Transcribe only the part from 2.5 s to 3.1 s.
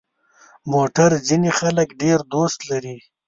لري.